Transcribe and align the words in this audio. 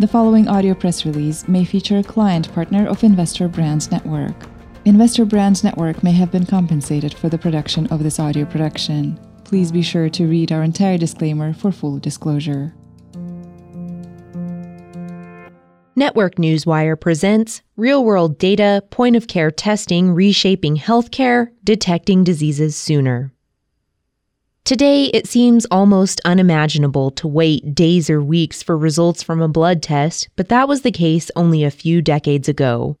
The 0.00 0.08
following 0.08 0.48
audio 0.48 0.72
press 0.72 1.04
release 1.04 1.46
may 1.46 1.62
feature 1.62 1.98
a 1.98 2.02
client 2.02 2.50
partner 2.54 2.88
of 2.88 3.04
Investor 3.04 3.48
Brands 3.48 3.90
Network. 3.90 4.34
Investor 4.86 5.26
Brands 5.26 5.62
Network 5.62 6.02
may 6.02 6.12
have 6.12 6.32
been 6.32 6.46
compensated 6.46 7.12
for 7.12 7.28
the 7.28 7.36
production 7.36 7.86
of 7.88 8.02
this 8.02 8.18
audio 8.18 8.46
production. 8.46 9.20
Please 9.44 9.70
be 9.70 9.82
sure 9.82 10.08
to 10.08 10.26
read 10.26 10.52
our 10.52 10.62
entire 10.62 10.96
disclaimer 10.96 11.52
for 11.52 11.70
full 11.70 11.98
disclosure. 11.98 12.74
Network 15.94 16.36
Newswire 16.36 16.98
presents 16.98 17.60
Real 17.76 18.02
World 18.02 18.38
Data 18.38 18.82
Point 18.88 19.16
of 19.16 19.26
Care 19.26 19.50
Testing 19.50 20.12
Reshaping 20.12 20.76
Healthcare, 20.76 21.48
Detecting 21.62 22.24
Diseases 22.24 22.74
Sooner. 22.74 23.34
Today, 24.64 25.06
it 25.06 25.26
seems 25.26 25.66
almost 25.70 26.20
unimaginable 26.24 27.10
to 27.12 27.26
wait 27.26 27.74
days 27.74 28.08
or 28.08 28.22
weeks 28.22 28.62
for 28.62 28.76
results 28.76 29.22
from 29.22 29.40
a 29.40 29.48
blood 29.48 29.82
test, 29.82 30.28
but 30.36 30.48
that 30.48 30.68
was 30.68 30.82
the 30.82 30.92
case 30.92 31.30
only 31.34 31.64
a 31.64 31.70
few 31.70 32.00
decades 32.00 32.48
ago. 32.48 32.96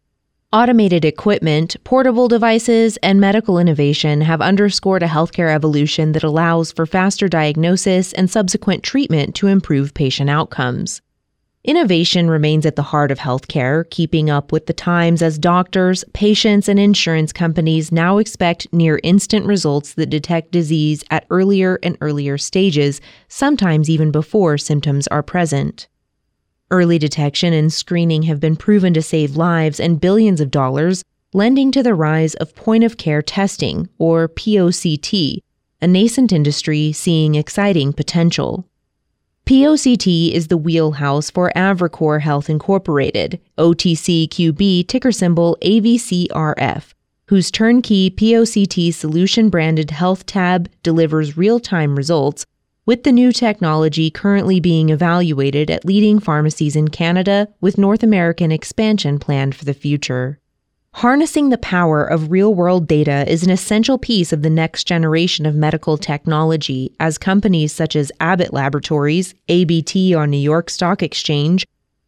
Automated 0.52 1.04
equipment, 1.04 1.76
portable 1.84 2.26
devices, 2.26 2.96
and 3.04 3.20
medical 3.20 3.56
innovation 3.56 4.22
have 4.22 4.40
underscored 4.40 5.02
a 5.02 5.06
healthcare 5.06 5.54
evolution 5.54 6.10
that 6.10 6.24
allows 6.24 6.72
for 6.72 6.86
faster 6.86 7.28
diagnosis 7.28 8.12
and 8.14 8.28
subsequent 8.28 8.82
treatment 8.82 9.36
to 9.36 9.46
improve 9.46 9.94
patient 9.94 10.28
outcomes. 10.28 11.02
Innovation 11.62 12.30
remains 12.30 12.64
at 12.64 12.76
the 12.76 12.82
heart 12.82 13.10
of 13.10 13.18
healthcare, 13.18 13.88
keeping 13.90 14.30
up 14.30 14.50
with 14.50 14.64
the 14.64 14.72
times 14.72 15.20
as 15.20 15.38
doctors, 15.38 16.04
patients, 16.14 16.68
and 16.68 16.78
insurance 16.78 17.34
companies 17.34 17.92
now 17.92 18.16
expect 18.16 18.72
near 18.72 18.98
instant 19.02 19.44
results 19.44 19.92
that 19.94 20.08
detect 20.08 20.52
disease 20.52 21.04
at 21.10 21.26
earlier 21.28 21.78
and 21.82 21.98
earlier 22.00 22.38
stages, 22.38 22.98
sometimes 23.28 23.90
even 23.90 24.10
before 24.10 24.56
symptoms 24.56 25.06
are 25.08 25.22
present. 25.22 25.86
Early 26.70 26.98
detection 26.98 27.52
and 27.52 27.70
screening 27.70 28.22
have 28.22 28.40
been 28.40 28.56
proven 28.56 28.94
to 28.94 29.02
save 29.02 29.36
lives 29.36 29.78
and 29.78 30.00
billions 30.00 30.40
of 30.40 30.50
dollars, 30.50 31.04
lending 31.34 31.70
to 31.72 31.82
the 31.82 31.94
rise 31.94 32.32
of 32.36 32.54
point 32.54 32.84
of 32.84 32.96
care 32.96 33.20
testing, 33.20 33.86
or 33.98 34.28
POCT, 34.28 35.42
a 35.82 35.86
nascent 35.86 36.32
industry 36.32 36.92
seeing 36.92 37.34
exciting 37.34 37.92
potential. 37.92 38.69
POCT 39.50 40.30
is 40.30 40.46
the 40.46 40.56
wheelhouse 40.56 41.28
for 41.28 41.50
Avricore 41.56 42.20
Health 42.20 42.48
Incorporated, 42.48 43.40
OTCQB 43.58 44.86
ticker 44.86 45.10
symbol 45.10 45.58
AVCRF, 45.60 46.94
whose 47.26 47.50
turnkey 47.50 48.10
POCT 48.10 48.94
solution 48.94 49.50
branded 49.50 49.90
Health 49.90 50.24
Tab 50.24 50.70
delivers 50.84 51.36
real 51.36 51.58
time 51.58 51.96
results, 51.96 52.46
with 52.86 53.02
the 53.02 53.10
new 53.10 53.32
technology 53.32 54.08
currently 54.08 54.60
being 54.60 54.90
evaluated 54.90 55.68
at 55.68 55.84
leading 55.84 56.20
pharmacies 56.20 56.76
in 56.76 56.86
Canada 56.86 57.48
with 57.60 57.76
North 57.76 58.04
American 58.04 58.52
expansion 58.52 59.18
planned 59.18 59.56
for 59.56 59.64
the 59.64 59.74
future. 59.74 60.39
Harnessing 60.94 61.48
the 61.50 61.58
power 61.58 62.04
of 62.04 62.30
real 62.30 62.52
world 62.52 62.86
data 62.86 63.24
is 63.30 63.42
an 63.42 63.50
essential 63.50 63.96
piece 63.96 64.32
of 64.32 64.42
the 64.42 64.50
next 64.50 64.84
generation 64.84 65.46
of 65.46 65.54
medical 65.54 65.96
technology 65.96 66.92
as 66.98 67.16
companies 67.16 67.72
such 67.72 67.94
as 67.94 68.12
Abbott 68.20 68.52
Laboratories, 68.52 69.34
ABT 69.48 70.14
on 70.14 70.30
New 70.30 70.36
York 70.36 70.68
Stock 70.68 71.02
Exchange, 71.02 71.66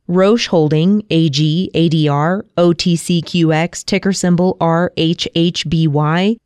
Roche 0.09 0.49
Holding, 0.49 1.06
AG, 1.11 1.71
ADR, 1.75 2.43
OTCQX, 2.59 3.84
ticker 3.84 4.12
symbol 4.12 4.56
RHHBY, 4.61 6.37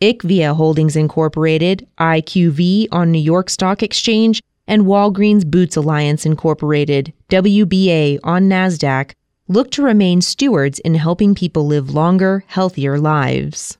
IQVIA 0.00 0.56
Holdings 0.56 0.96
Incorporated, 0.96 1.86
IQV 1.98 2.88
on 2.92 3.10
New 3.10 3.18
York 3.18 3.50
Stock 3.50 3.82
Exchange, 3.82 4.40
and 4.68 4.82
Walgreens 4.82 5.44
Boots 5.44 5.76
Alliance 5.76 6.24
Incorporated, 6.24 7.12
WBA 7.28 8.20
on 8.22 8.48
NASDAQ 8.48 9.12
look 9.48 9.70
to 9.72 9.82
remain 9.82 10.20
stewards 10.20 10.78
in 10.78 10.94
helping 10.94 11.34
people 11.34 11.66
live 11.66 11.90
longer, 11.90 12.44
healthier 12.46 12.98
lives. 12.98 13.78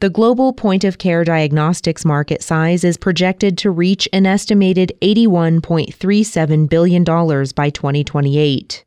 The 0.00 0.10
global 0.10 0.52
point 0.52 0.82
of 0.82 0.98
care 0.98 1.22
diagnostics 1.22 2.04
market 2.04 2.42
size 2.42 2.82
is 2.82 2.96
projected 2.96 3.56
to 3.58 3.70
reach 3.70 4.08
an 4.12 4.26
estimated 4.26 4.92
$81.37 5.00 6.68
billion 6.68 7.04
by 7.04 7.70
2028. 7.70 8.84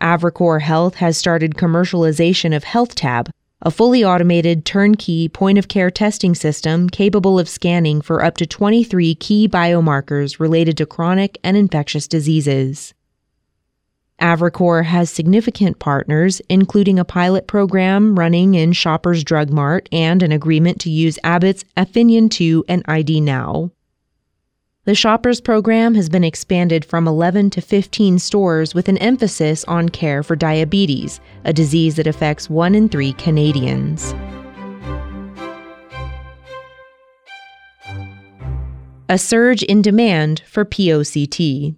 Avricore 0.00 0.60
Health 0.60 0.96
has 0.96 1.16
started 1.16 1.54
commercialization 1.54 2.56
of 2.56 2.64
HealthTab, 2.64 3.30
a 3.62 3.70
fully 3.70 4.04
automated 4.04 4.64
turnkey 4.64 5.28
point 5.28 5.58
of 5.58 5.68
care 5.68 5.90
testing 5.90 6.34
system 6.34 6.88
capable 6.88 7.38
of 7.38 7.48
scanning 7.48 8.00
for 8.00 8.24
up 8.24 8.36
to 8.38 8.46
23 8.46 9.14
key 9.16 9.48
biomarkers 9.48 10.40
related 10.40 10.76
to 10.76 10.86
chronic 10.86 11.38
and 11.44 11.56
infectious 11.56 12.08
diseases. 12.08 12.92
Avricore 14.20 14.84
has 14.84 15.10
significant 15.10 15.78
partners, 15.78 16.40
including 16.48 16.98
a 16.98 17.04
pilot 17.04 17.46
program 17.46 18.18
running 18.18 18.54
in 18.54 18.72
Shoppers 18.72 19.22
Drug 19.22 19.50
Mart 19.50 19.88
and 19.92 20.22
an 20.22 20.32
agreement 20.32 20.80
to 20.80 20.90
use 20.90 21.18
Abbott's 21.22 21.64
Afinion 21.76 22.28
2 22.28 22.64
and 22.68 22.82
ID 22.86 23.20
Now. 23.20 23.70
The 24.86 24.94
Shoppers 24.94 25.40
program 25.40 25.94
has 25.94 26.08
been 26.08 26.24
expanded 26.24 26.84
from 26.84 27.06
11 27.06 27.50
to 27.50 27.60
15 27.60 28.18
stores 28.18 28.74
with 28.74 28.88
an 28.88 28.98
emphasis 28.98 29.64
on 29.64 29.90
care 29.90 30.22
for 30.22 30.34
diabetes, 30.34 31.20
a 31.44 31.52
disease 31.52 31.96
that 31.96 32.06
affects 32.06 32.50
1 32.50 32.74
in 32.74 32.88
3 32.88 33.12
Canadians. 33.12 34.14
A 39.10 39.16
surge 39.16 39.62
in 39.62 39.80
demand 39.80 40.42
for 40.46 40.64
POCT. 40.64 41.76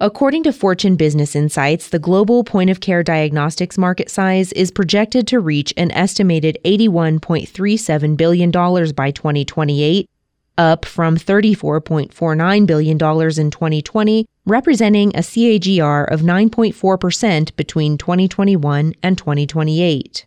According 0.00 0.42
to 0.42 0.52
Fortune 0.52 0.96
Business 0.96 1.36
Insights, 1.36 1.88
the 1.88 2.00
global 2.00 2.42
point 2.42 2.68
of 2.68 2.80
care 2.80 3.04
diagnostics 3.04 3.78
market 3.78 4.10
size 4.10 4.50
is 4.52 4.72
projected 4.72 5.24
to 5.28 5.38
reach 5.38 5.72
an 5.76 5.92
estimated 5.92 6.58
$81.37 6.64 8.16
billion 8.16 8.50
by 8.50 9.12
2028, 9.12 10.10
up 10.58 10.84
from 10.84 11.16
$34.49 11.16 12.66
billion 12.66 12.92
in 12.94 13.50
2020, 13.52 14.26
representing 14.46 15.10
a 15.14 15.20
CAGR 15.20 16.10
of 16.10 16.22
9.4% 16.22 17.54
between 17.54 17.96
2021 17.96 18.94
and 19.00 19.16
2028. 19.16 20.26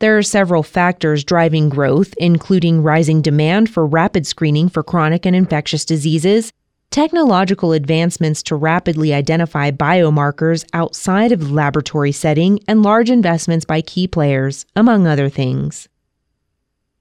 There 0.00 0.18
are 0.18 0.22
several 0.22 0.62
factors 0.62 1.24
driving 1.24 1.70
growth, 1.70 2.12
including 2.18 2.82
rising 2.82 3.22
demand 3.22 3.70
for 3.70 3.86
rapid 3.86 4.26
screening 4.26 4.68
for 4.68 4.82
chronic 4.82 5.24
and 5.24 5.34
infectious 5.34 5.86
diseases, 5.86 6.52
technological 6.90 7.72
advancements 7.72 8.42
to 8.42 8.56
rapidly 8.56 9.14
identify 9.14 9.70
biomarkers 9.70 10.64
outside 10.72 11.32
of 11.32 11.40
the 11.40 11.52
laboratory 11.52 12.12
setting, 12.12 12.58
and 12.66 12.82
large 12.82 13.10
investments 13.10 13.64
by 13.64 13.80
key 13.80 14.08
players, 14.08 14.66
among 14.74 15.06
other 15.06 15.28
things. 15.28 15.88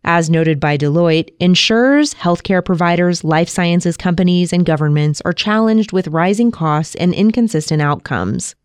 As 0.03 0.29
noted 0.29 0.59
by 0.59 0.77
Deloitte, 0.77 1.33
insurers, 1.39 2.13
healthcare 2.13 2.63
providers, 2.63 3.23
life 3.23 3.49
sciences 3.49 3.97
companies, 3.97 4.53
and 4.53 4.65
governments 4.65 5.21
are 5.25 5.33
challenged 5.33 5.91
with 5.91 6.07
rising 6.07 6.51
costs 6.51 6.95
and 6.95 7.13
inconsistent 7.13 7.81
outcomes. 7.81 8.55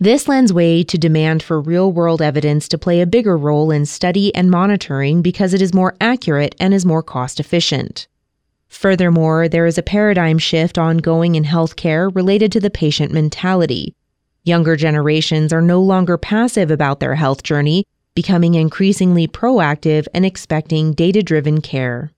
This 0.00 0.26
lends 0.26 0.52
way 0.52 0.82
to 0.82 0.98
demand 0.98 1.44
for 1.44 1.60
real 1.60 1.92
world 1.92 2.20
evidence 2.20 2.66
to 2.68 2.78
play 2.78 3.00
a 3.00 3.06
bigger 3.06 3.36
role 3.36 3.70
in 3.70 3.86
study 3.86 4.34
and 4.34 4.50
monitoring 4.50 5.22
because 5.22 5.54
it 5.54 5.62
is 5.62 5.72
more 5.72 5.94
accurate 6.00 6.56
and 6.58 6.74
is 6.74 6.84
more 6.84 7.04
cost 7.04 7.38
efficient. 7.38 8.08
Furthermore, 8.72 9.48
there 9.48 9.66
is 9.66 9.76
a 9.76 9.82
paradigm 9.82 10.38
shift 10.38 10.78
ongoing 10.78 11.34
in 11.34 11.44
healthcare 11.44 12.12
related 12.16 12.50
to 12.52 12.58
the 12.58 12.70
patient 12.70 13.12
mentality. 13.12 13.94
Younger 14.44 14.76
generations 14.76 15.52
are 15.52 15.60
no 15.60 15.80
longer 15.80 16.16
passive 16.16 16.70
about 16.70 16.98
their 16.98 17.14
health 17.14 17.42
journey, 17.42 17.84
becoming 18.14 18.54
increasingly 18.54 19.28
proactive 19.28 20.06
and 20.14 20.24
expecting 20.24 20.94
data 20.94 21.22
driven 21.22 21.60
care. 21.60 22.12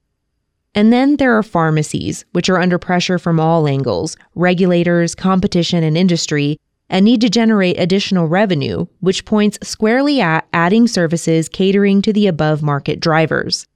And 0.73 0.93
then 0.93 1.17
there 1.17 1.37
are 1.37 1.43
pharmacies, 1.43 2.23
which 2.31 2.49
are 2.49 2.59
under 2.59 2.79
pressure 2.79 3.19
from 3.19 3.37
all 3.37 3.67
angles 3.67 4.15
regulators, 4.33 5.13
competition, 5.13 5.83
and 5.83 5.97
industry, 5.97 6.57
and 6.89 7.03
need 7.03 7.19
to 7.19 7.29
generate 7.29 7.77
additional 7.77 8.27
revenue, 8.27 8.85
which 9.01 9.25
points 9.25 9.59
squarely 9.61 10.21
at 10.21 10.47
adding 10.53 10.87
services 10.87 11.49
catering 11.49 12.01
to 12.01 12.13
the 12.13 12.27
above 12.27 12.63
market 12.63 13.01
drivers. 13.01 13.67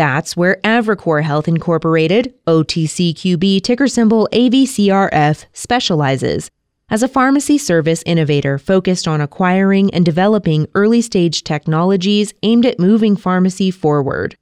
That's 0.00 0.34
where 0.34 0.56
Avricore 0.64 1.22
Health 1.22 1.46
Incorporated, 1.46 2.32
OTCQB 2.46 3.60
ticker 3.60 3.86
symbol 3.86 4.30
AVCRF, 4.32 5.44
specializes 5.52 6.50
as 6.88 7.02
a 7.02 7.08
pharmacy 7.08 7.58
service 7.58 8.02
innovator 8.06 8.56
focused 8.56 9.06
on 9.06 9.20
acquiring 9.20 9.92
and 9.92 10.02
developing 10.02 10.66
early 10.74 11.02
stage 11.02 11.44
technologies 11.44 12.32
aimed 12.42 12.64
at 12.64 12.78
moving 12.78 13.14
pharmacy 13.14 13.70
forward. 13.70 14.38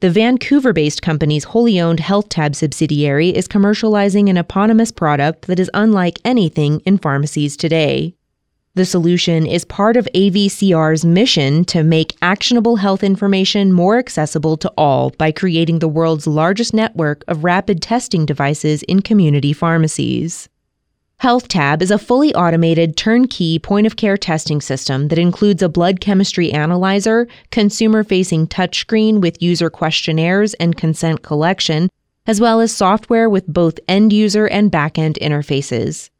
The 0.00 0.10
Vancouver 0.10 0.72
based 0.72 1.02
company's 1.02 1.44
wholly 1.44 1.78
owned 1.78 2.00
HealthTab 2.00 2.56
subsidiary 2.56 3.28
is 3.28 3.46
commercializing 3.46 4.28
an 4.28 4.36
eponymous 4.36 4.90
product 4.90 5.46
that 5.46 5.60
is 5.60 5.70
unlike 5.72 6.18
anything 6.24 6.80
in 6.80 6.98
pharmacies 6.98 7.56
today. 7.56 8.15
The 8.76 8.84
solution 8.84 9.46
is 9.46 9.64
part 9.64 9.96
of 9.96 10.06
AVCR's 10.14 11.02
mission 11.02 11.64
to 11.64 11.82
make 11.82 12.14
actionable 12.20 12.76
health 12.76 13.02
information 13.02 13.72
more 13.72 13.98
accessible 13.98 14.58
to 14.58 14.70
all 14.76 15.12
by 15.16 15.32
creating 15.32 15.78
the 15.78 15.88
world's 15.88 16.26
largest 16.26 16.74
network 16.74 17.24
of 17.26 17.42
rapid 17.42 17.80
testing 17.80 18.26
devices 18.26 18.82
in 18.82 19.00
community 19.00 19.54
pharmacies. 19.54 20.50
HealthTab 21.22 21.80
is 21.80 21.90
a 21.90 21.98
fully 21.98 22.34
automated 22.34 22.98
turnkey 22.98 23.58
point 23.58 23.86
of 23.86 23.96
care 23.96 24.18
testing 24.18 24.60
system 24.60 25.08
that 25.08 25.18
includes 25.18 25.62
a 25.62 25.70
blood 25.70 26.02
chemistry 26.02 26.52
analyzer, 26.52 27.26
consumer 27.50 28.04
facing 28.04 28.46
touchscreen 28.46 29.22
with 29.22 29.40
user 29.40 29.70
questionnaires 29.70 30.52
and 30.52 30.76
consent 30.76 31.22
collection, 31.22 31.88
as 32.26 32.42
well 32.42 32.60
as 32.60 32.76
software 32.76 33.30
with 33.30 33.46
both 33.46 33.80
end 33.88 34.12
user 34.12 34.46
and 34.46 34.70
back 34.70 34.98
end 34.98 35.18
interfaces. 35.22 36.10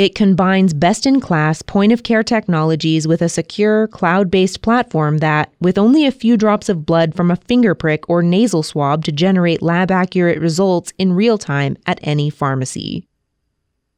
It 0.00 0.14
combines 0.14 0.72
best 0.72 1.04
in 1.04 1.20
class 1.20 1.60
point 1.60 1.92
of 1.92 2.04
care 2.04 2.22
technologies 2.22 3.06
with 3.06 3.20
a 3.20 3.28
secure 3.28 3.86
cloud 3.86 4.30
based 4.30 4.62
platform 4.62 5.18
that, 5.18 5.52
with 5.60 5.76
only 5.76 6.06
a 6.06 6.10
few 6.10 6.38
drops 6.38 6.70
of 6.70 6.86
blood 6.86 7.14
from 7.14 7.30
a 7.30 7.36
finger 7.36 7.74
prick 7.74 8.08
or 8.08 8.22
nasal 8.22 8.62
swab 8.62 9.04
to 9.04 9.12
generate 9.12 9.60
lab 9.60 9.90
accurate 9.90 10.40
results 10.40 10.90
in 10.96 11.12
real 11.12 11.36
time 11.36 11.76
at 11.84 12.00
any 12.02 12.30
pharmacy. 12.30 13.06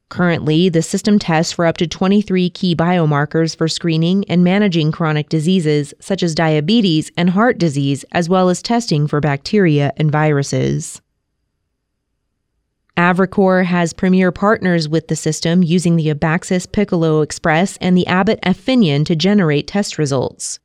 Currently, 0.09 0.67
the 0.67 0.81
system 0.81 1.19
tests 1.19 1.53
for 1.53 1.65
up 1.65 1.77
to 1.77 1.87
23 1.87 2.49
key 2.49 2.75
biomarkers 2.75 3.55
for 3.55 3.69
screening 3.69 4.25
and 4.27 4.43
managing 4.43 4.91
chronic 4.91 5.29
diseases 5.29 5.93
such 6.01 6.21
as 6.21 6.35
diabetes 6.35 7.11
and 7.15 7.29
heart 7.29 7.57
disease, 7.57 8.03
as 8.11 8.27
well 8.27 8.49
as 8.49 8.61
testing 8.61 9.07
for 9.07 9.21
bacteria 9.21 9.93
and 9.95 10.11
viruses. 10.11 11.01
Avricore 12.97 13.65
has 13.65 13.91
premier 13.91 14.31
partners 14.31 14.87
with 14.87 15.07
the 15.07 15.15
system 15.15 15.63
using 15.63 15.95
the 15.95 16.13
Abaxis 16.13 16.71
Piccolo 16.71 17.21
Express 17.21 17.75
and 17.77 17.97
the 17.97 18.05
Abbott 18.05 18.39
Afinion 18.43 19.03
to 19.05 19.15
generate 19.15 19.67
test 19.67 19.97
results. 19.97 20.59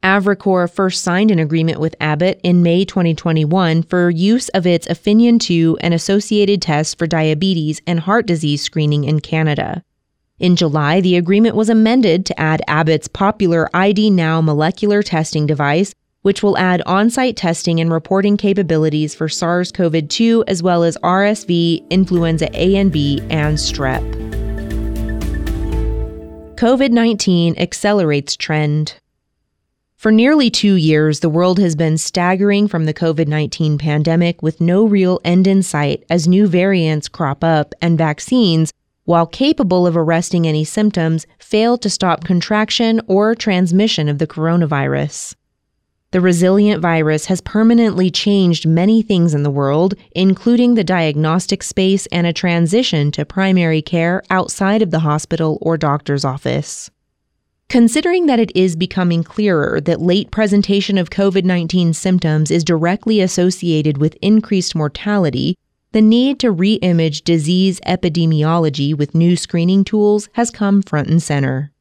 Avricore 0.00 0.72
first 0.72 1.02
signed 1.02 1.32
an 1.32 1.40
agreement 1.40 1.80
with 1.80 1.96
Abbott 1.98 2.38
in 2.44 2.62
May 2.62 2.84
2021 2.84 3.82
for 3.82 4.08
use 4.08 4.48
of 4.50 4.68
its 4.68 4.86
Afinion 4.86 5.40
2 5.40 5.78
and 5.80 5.92
associated 5.92 6.62
tests 6.62 6.94
for 6.94 7.08
diabetes 7.08 7.80
and 7.88 8.00
heart 8.00 8.26
disease 8.26 8.62
screening 8.62 9.02
in 9.02 9.18
Canada. 9.18 9.82
In 10.38 10.54
July, 10.54 11.00
the 11.00 11.16
agreement 11.16 11.56
was 11.56 11.68
amended 11.68 12.24
to 12.26 12.38
add 12.38 12.62
Abbott's 12.68 13.08
popular 13.08 13.68
ID 13.74 14.10
Now 14.10 14.40
molecular 14.40 15.02
testing 15.02 15.46
device, 15.46 15.92
which 16.24 16.42
will 16.42 16.56
add 16.56 16.80
on 16.86 17.10
site 17.10 17.36
testing 17.36 17.80
and 17.80 17.92
reporting 17.92 18.38
capabilities 18.38 19.14
for 19.14 19.28
SARS 19.28 19.70
CoV 19.70 20.08
2 20.08 20.44
as 20.48 20.62
well 20.62 20.82
as 20.82 20.96
RSV, 21.02 21.86
influenza 21.90 22.48
A 22.58 22.76
and 22.76 22.90
B, 22.90 23.20
and 23.28 23.58
strep. 23.58 24.02
COVID 26.56 26.92
19 26.92 27.58
accelerates 27.58 28.36
trend. 28.36 28.94
For 29.96 30.10
nearly 30.10 30.48
two 30.48 30.76
years, 30.76 31.20
the 31.20 31.28
world 31.28 31.58
has 31.58 31.76
been 31.76 31.98
staggering 31.98 32.68
from 32.68 32.86
the 32.86 32.94
COVID 32.94 33.28
19 33.28 33.76
pandemic 33.76 34.40
with 34.40 34.62
no 34.62 34.86
real 34.86 35.20
end 35.26 35.46
in 35.46 35.62
sight 35.62 36.04
as 36.08 36.26
new 36.26 36.46
variants 36.46 37.06
crop 37.06 37.44
up 37.44 37.74
and 37.82 37.98
vaccines, 37.98 38.72
while 39.04 39.26
capable 39.26 39.86
of 39.86 39.94
arresting 39.94 40.46
any 40.46 40.64
symptoms, 40.64 41.26
fail 41.38 41.76
to 41.76 41.90
stop 41.90 42.24
contraction 42.24 43.02
or 43.08 43.34
transmission 43.34 44.08
of 44.08 44.16
the 44.16 44.26
coronavirus. 44.26 45.34
The 46.14 46.20
resilient 46.20 46.80
virus 46.80 47.26
has 47.26 47.40
permanently 47.40 48.08
changed 48.08 48.68
many 48.68 49.02
things 49.02 49.34
in 49.34 49.42
the 49.42 49.50
world, 49.50 49.94
including 50.12 50.74
the 50.74 50.84
diagnostic 50.84 51.60
space 51.64 52.06
and 52.12 52.24
a 52.24 52.32
transition 52.32 53.10
to 53.10 53.24
primary 53.24 53.82
care 53.82 54.22
outside 54.30 54.80
of 54.80 54.92
the 54.92 55.00
hospital 55.00 55.58
or 55.60 55.76
doctor's 55.76 56.24
office. 56.24 56.88
Considering 57.68 58.26
that 58.26 58.38
it 58.38 58.52
is 58.54 58.76
becoming 58.76 59.24
clearer 59.24 59.80
that 59.80 60.00
late 60.00 60.30
presentation 60.30 60.98
of 60.98 61.10
COVID 61.10 61.42
19 61.42 61.92
symptoms 61.92 62.52
is 62.52 62.62
directly 62.62 63.20
associated 63.20 63.98
with 63.98 64.16
increased 64.22 64.76
mortality, 64.76 65.58
the 65.90 66.00
need 66.00 66.38
to 66.38 66.52
re 66.52 66.74
image 66.74 67.22
disease 67.22 67.80
epidemiology 67.88 68.96
with 68.96 69.16
new 69.16 69.34
screening 69.34 69.82
tools 69.82 70.28
has 70.34 70.52
come 70.52 70.80
front 70.80 71.08
and 71.08 71.20
center. 71.20 71.72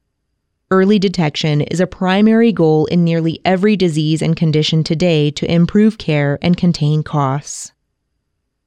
Early 0.74 0.98
detection 0.98 1.62
is 1.62 1.80
a 1.80 1.86
primary 1.86 2.52
goal 2.52 2.88
in 2.88 3.04
nearly 3.04 3.40
every 3.46 3.78
disease 3.78 4.24
and 4.24 4.36
condition 4.36 4.84
today 4.84 5.30
to 5.30 5.46
improve 5.46 6.00
care 6.00 6.40
and 6.42 6.58
contain 6.58 7.04
costs. 7.04 7.74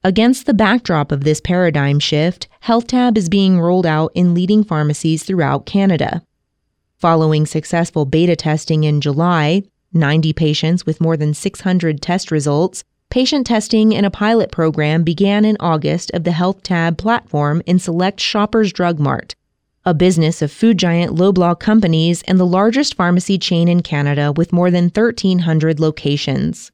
Against 0.05 0.45
the 0.45 0.53
backdrop 0.53 1.11
of 1.11 1.25
this 1.25 1.41
paradigm 1.41 1.99
shift, 1.99 2.47
HealthTab 2.63 3.17
is 3.17 3.27
being 3.27 3.59
rolled 3.59 3.85
out 3.85 4.13
in 4.15 4.33
leading 4.33 4.63
pharmacies 4.63 5.23
throughout 5.23 5.65
Canada. 5.65 6.23
Following 6.97 7.45
successful 7.45 8.05
beta 8.05 8.37
testing 8.37 8.85
in 8.85 9.01
July, 9.01 9.63
90 9.91 10.31
patients 10.31 10.85
with 10.85 11.01
more 11.01 11.17
than 11.17 11.33
600 11.33 12.01
test 12.01 12.31
results, 12.31 12.85
patient 13.09 13.45
testing 13.45 13.91
in 13.91 14.05
a 14.05 14.09
pilot 14.09 14.49
program 14.49 15.03
began 15.03 15.43
in 15.43 15.57
August 15.59 16.11
of 16.11 16.23
the 16.23 16.31
HealthTab 16.31 16.97
platform 16.97 17.61
in 17.65 17.79
select 17.79 18.21
Shoppers 18.21 18.71
Drug 18.71 18.97
Mart, 18.97 19.35
a 19.87 19.93
business 19.93 20.41
of 20.41 20.51
food 20.51 20.77
giant 20.77 21.15
Loblaw 21.15 21.57
companies 21.57 22.21
and 22.23 22.37
the 22.37 22.45
largest 22.45 22.95
pharmacy 22.95 23.37
chain 23.37 23.69
in 23.69 23.81
Canada 23.81 24.33
with 24.33 24.51
more 24.51 24.69
than 24.69 24.89
1,300 24.89 25.79
locations. 25.79 26.73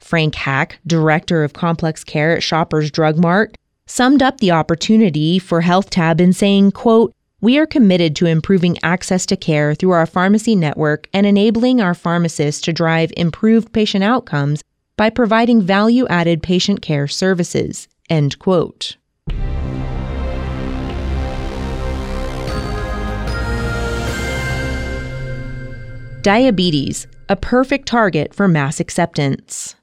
Frank 0.00 0.34
Hack, 0.34 0.80
director 0.84 1.44
of 1.44 1.52
complex 1.52 2.02
care 2.02 2.36
at 2.36 2.42
Shoppers 2.42 2.90
Drug 2.90 3.16
Mart, 3.16 3.56
summed 3.86 4.24
up 4.24 4.38
the 4.38 4.50
opportunity 4.50 5.38
for 5.38 5.62
HealthTab 5.62 6.20
in 6.20 6.32
saying, 6.32 6.72
quote, 6.72 7.14
we 7.40 7.58
are 7.58 7.66
committed 7.66 8.16
to 8.16 8.26
improving 8.26 8.76
access 8.82 9.24
to 9.26 9.36
care 9.36 9.76
through 9.76 9.92
our 9.92 10.06
pharmacy 10.06 10.56
network 10.56 11.08
and 11.12 11.26
enabling 11.26 11.80
our 11.80 11.94
pharmacists 11.94 12.60
to 12.62 12.72
drive 12.72 13.12
improved 13.16 13.72
patient 13.72 14.02
outcomes 14.02 14.62
by 14.96 15.10
providing 15.10 15.62
value 15.62 16.08
added 16.08 16.42
patient 16.42 16.82
care 16.82 17.06
services. 17.06 17.86
End 18.10 18.36
quote. 18.40 18.96
Diabetes, 26.22 27.08
a 27.28 27.34
perfect 27.34 27.88
target 27.88 28.32
for 28.32 28.46
mass 28.46 28.78
acceptance. 28.78 29.74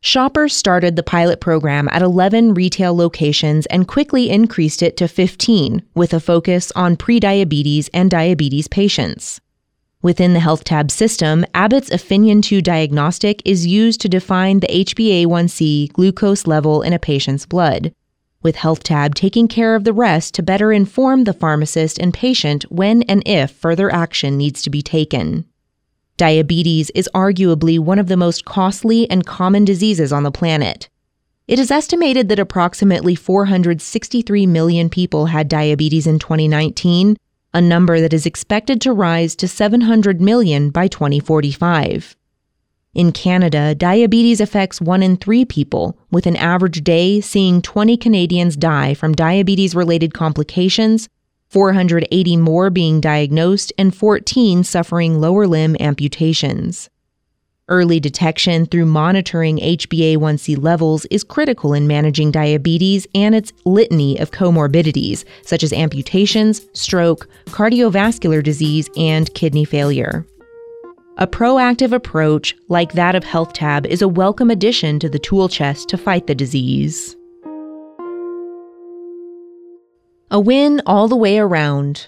Shoppers 0.00 0.56
started 0.56 0.96
the 0.96 1.02
pilot 1.02 1.42
program 1.42 1.90
at 1.92 2.00
11 2.00 2.54
retail 2.54 2.96
locations 2.96 3.66
and 3.66 3.86
quickly 3.86 4.30
increased 4.30 4.82
it 4.82 4.96
to 4.96 5.06
15, 5.06 5.82
with 5.94 6.14
a 6.14 6.20
focus 6.20 6.72
on 6.74 6.96
prediabetes 6.96 7.90
and 7.92 8.10
diabetes 8.10 8.66
patients. 8.66 9.42
Within 10.00 10.32
the 10.32 10.40
HealthTab 10.40 10.90
system, 10.90 11.44
Abbott's 11.52 11.90
Afinion 11.90 12.40
2 12.40 12.62
diagnostic 12.62 13.42
is 13.44 13.66
used 13.66 14.00
to 14.00 14.08
define 14.08 14.60
the 14.60 14.68
HbA1c 14.68 15.92
glucose 15.92 16.46
level 16.46 16.80
in 16.80 16.94
a 16.94 16.98
patient's 16.98 17.44
blood, 17.44 17.92
with 18.42 18.56
HealthTab 18.56 19.14
taking 19.14 19.48
care 19.48 19.74
of 19.74 19.84
the 19.84 19.92
rest 19.92 20.34
to 20.34 20.42
better 20.42 20.72
inform 20.72 21.24
the 21.24 21.32
pharmacist 21.32 21.98
and 21.98 22.12
patient 22.12 22.64
when 22.70 23.02
and 23.02 23.22
if 23.26 23.50
further 23.50 23.92
action 23.92 24.36
needs 24.36 24.62
to 24.62 24.70
be 24.70 24.82
taken. 24.82 25.44
Diabetes 26.16 26.90
is 26.90 27.08
arguably 27.14 27.78
one 27.78 27.98
of 27.98 28.08
the 28.08 28.16
most 28.16 28.44
costly 28.44 29.10
and 29.10 29.26
common 29.26 29.64
diseases 29.64 30.12
on 30.12 30.22
the 30.22 30.30
planet. 30.30 30.88
It 31.48 31.58
is 31.58 31.70
estimated 31.70 32.28
that 32.28 32.38
approximately 32.38 33.14
463 33.14 34.46
million 34.46 34.88
people 34.88 35.26
had 35.26 35.48
diabetes 35.48 36.06
in 36.06 36.18
2019, 36.18 37.16
a 37.52 37.60
number 37.60 38.00
that 38.00 38.12
is 38.12 38.26
expected 38.26 38.80
to 38.82 38.92
rise 38.92 39.34
to 39.36 39.48
700 39.48 40.20
million 40.20 40.70
by 40.70 40.88
2045. 40.88 42.16
In 42.94 43.10
Canada, 43.12 43.74
diabetes 43.74 44.38
affects 44.38 44.78
one 44.78 45.02
in 45.02 45.16
three 45.16 45.46
people, 45.46 45.96
with 46.10 46.26
an 46.26 46.36
average 46.36 46.84
day 46.84 47.22
seeing 47.22 47.62
20 47.62 47.96
Canadians 47.96 48.54
die 48.54 48.92
from 48.92 49.14
diabetes 49.14 49.74
related 49.74 50.12
complications 50.12 51.08
480 51.48 52.36
more 52.38 52.70
being 52.70 52.98
diagnosed, 52.98 53.74
and 53.76 53.94
14 53.94 54.64
suffering 54.64 55.20
lower 55.20 55.46
limb 55.46 55.76
amputations. 55.80 56.88
Early 57.68 58.00
detection 58.00 58.64
through 58.64 58.86
monitoring 58.86 59.58
HbA1c 59.58 60.62
levels 60.62 61.04
is 61.06 61.22
critical 61.22 61.74
in 61.74 61.86
managing 61.86 62.30
diabetes 62.30 63.06
and 63.14 63.34
its 63.34 63.52
litany 63.66 64.18
of 64.18 64.30
comorbidities, 64.30 65.24
such 65.44 65.62
as 65.62 65.74
amputations, 65.74 66.66
stroke, 66.72 67.28
cardiovascular 67.46 68.42
disease, 68.42 68.88
and 68.96 69.32
kidney 69.34 69.66
failure. 69.66 70.26
A 71.18 71.26
proactive 71.26 71.92
approach 71.92 72.56
like 72.68 72.94
that 72.94 73.14
of 73.14 73.22
HealthTab 73.22 73.84
is 73.84 74.00
a 74.00 74.08
welcome 74.08 74.50
addition 74.50 74.98
to 74.98 75.10
the 75.10 75.18
tool 75.18 75.46
chest 75.46 75.90
to 75.90 75.98
fight 75.98 76.26
the 76.26 76.34
disease. 76.34 77.14
A 80.30 80.40
win 80.40 80.80
all 80.86 81.08
the 81.08 81.16
way 81.16 81.38
around. 81.38 82.06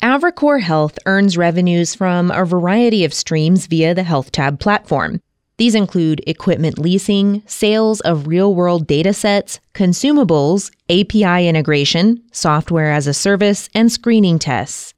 Avricore 0.00 0.60
Health 0.62 0.96
earns 1.06 1.36
revenues 1.36 1.96
from 1.96 2.30
a 2.30 2.44
variety 2.44 3.04
of 3.04 3.12
streams 3.12 3.66
via 3.66 3.96
the 3.96 4.02
HealthTab 4.02 4.60
platform. 4.60 5.20
These 5.56 5.74
include 5.74 6.22
equipment 6.28 6.78
leasing, 6.78 7.42
sales 7.46 8.00
of 8.02 8.28
real 8.28 8.54
world 8.54 8.86
data 8.86 9.12
sets, 9.12 9.58
consumables, 9.74 10.70
API 10.88 11.48
integration, 11.48 12.22
software 12.30 12.92
as 12.92 13.08
a 13.08 13.14
service, 13.14 13.68
and 13.74 13.90
screening 13.90 14.38
tests. 14.38 14.93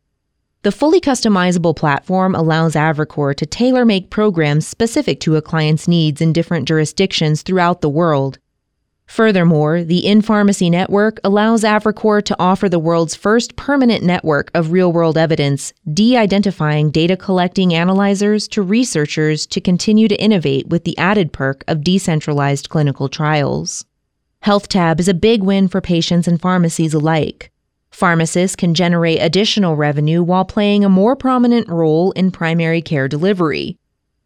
The 0.67 0.73
fully 0.73 1.01
customizable 1.01 1.77
platform 1.77 2.35
allows 2.35 2.75
Avricore 2.75 3.37
to 3.37 3.47
tailor 3.47 3.85
make 3.85 4.11
programs 4.11 4.67
specific 4.67 5.21
to 5.21 5.37
a 5.37 5.41
client's 5.41 5.87
needs 5.87 6.21
in 6.21 6.33
different 6.33 6.67
jurisdictions 6.67 7.43
throughout 7.43 7.83
the 7.83 7.89
world. 7.89 8.41
Furthermore, 9.07 9.85
the 9.85 10.05
in 10.05 10.23
pharmacy 10.23 10.69
network 10.69 11.21
allows 11.23 11.63
Avricore 11.63 12.21
to 12.25 12.37
offer 12.41 12.69
the 12.69 12.81
world's 12.81 13.15
first 13.15 13.55
permanent 13.55 14.03
network 14.03 14.51
of 14.55 14.73
real 14.73 14.93
world 14.93 15.17
evidence, 15.17 15.73
de 15.95 16.17
identifying 16.17 16.91
data 16.91 17.17
collecting 17.17 17.73
analyzers 17.73 18.49
to 18.49 18.61
researchers 18.61 19.47
to 19.47 19.61
continue 19.61 20.09
to 20.09 20.21
innovate 20.21 20.67
with 20.67 20.83
the 20.83 20.99
added 20.99 21.33
perk 21.33 21.63
of 21.69 21.85
decentralized 21.85 22.71
clinical 22.71 23.09
trials. 23.09 23.85
HealthTab 24.45 24.99
is 24.99 25.07
a 25.07 25.15
big 25.15 25.45
win 25.45 25.69
for 25.69 25.81
patients 25.81 26.27
and 26.27 26.41
pharmacies 26.41 26.93
alike. 26.93 27.53
Pharmacists 27.91 28.57
can 28.57 28.75
generate 28.75 29.23
additional 29.23 29.77
revenue 29.77 30.23
while 30.23 30.45
playing 30.45 30.85
a 30.85 30.89
more 30.89 31.17
prominent 31.17 31.69
role 31.69 32.13
in 32.13 32.31
primary 32.31 32.83
care 32.83 33.09
delivery. 33.09 33.79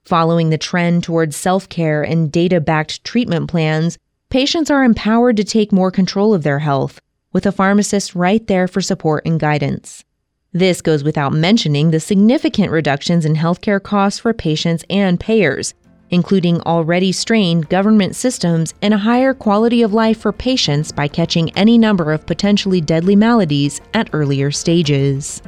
Following 0.04 0.50
the 0.50 0.58
trend 0.58 1.04
towards 1.04 1.36
self 1.36 1.68
care 1.68 2.02
and 2.02 2.32
data 2.32 2.60
backed 2.60 3.04
treatment 3.04 3.48
plans, 3.48 3.98
Patients 4.30 4.70
are 4.70 4.84
empowered 4.84 5.36
to 5.38 5.42
take 5.42 5.72
more 5.72 5.90
control 5.90 6.32
of 6.32 6.44
their 6.44 6.60
health, 6.60 7.00
with 7.32 7.46
a 7.46 7.50
pharmacist 7.52 8.14
right 8.14 8.46
there 8.46 8.68
for 8.68 8.80
support 8.80 9.26
and 9.26 9.40
guidance. 9.40 10.04
This 10.52 10.80
goes 10.80 11.02
without 11.02 11.32
mentioning 11.32 11.90
the 11.90 11.98
significant 11.98 12.70
reductions 12.70 13.24
in 13.24 13.34
healthcare 13.34 13.82
costs 13.82 14.20
for 14.20 14.32
patients 14.32 14.84
and 14.88 15.18
payers, 15.18 15.74
including 16.10 16.60
already 16.60 17.12
strained 17.12 17.68
government 17.68 18.14
systems 18.14 18.74
and 18.82 18.92
a 18.92 18.98
higher 18.98 19.32
quality 19.34 19.82
of 19.82 19.92
life 19.92 20.20
for 20.20 20.32
patients 20.32 20.92
by 20.92 21.08
catching 21.08 21.50
any 21.56 21.78
number 21.78 22.12
of 22.12 22.26
potentially 22.26 22.80
deadly 22.80 23.16
maladies 23.16 23.80
at 23.94 24.10
earlier 24.12 24.50
stages. 24.50 25.42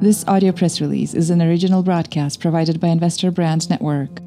This 0.00 0.24
audio 0.26 0.52
press 0.52 0.80
release 0.80 1.14
is 1.14 1.30
an 1.30 1.40
original 1.40 1.82
broadcast 1.82 2.40
provided 2.40 2.80
by 2.80 2.88
Investor 2.88 3.30
Brand 3.30 3.70
Network 3.70 4.23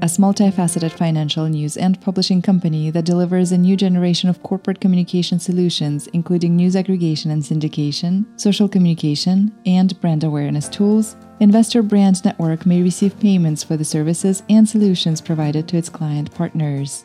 a 0.00 0.06
multifaceted 0.06 0.92
financial 0.92 1.48
news 1.48 1.76
and 1.76 2.00
publishing 2.00 2.40
company 2.40 2.90
that 2.90 3.04
delivers 3.04 3.50
a 3.50 3.58
new 3.58 3.76
generation 3.76 4.28
of 4.28 4.42
corporate 4.42 4.80
communication 4.80 5.40
solutions, 5.40 6.06
including 6.08 6.54
news 6.54 6.76
aggregation 6.76 7.30
and 7.32 7.42
syndication, 7.42 8.24
social 8.40 8.68
communication, 8.68 9.52
and 9.66 10.00
brand 10.00 10.22
awareness 10.22 10.68
tools. 10.68 11.16
Investor 11.40 11.82
Brand 11.82 12.24
Network 12.24 12.64
may 12.64 12.82
receive 12.82 13.18
payments 13.18 13.64
for 13.64 13.76
the 13.76 13.84
services 13.84 14.42
and 14.48 14.68
solutions 14.68 15.20
provided 15.20 15.66
to 15.68 15.76
its 15.76 15.88
client 15.88 16.32
partners 16.34 17.04